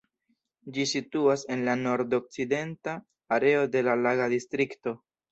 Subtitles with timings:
[0.75, 2.95] Ĝi situas en la nord-okcidenta
[3.37, 4.95] areo de la Laga Distrikto.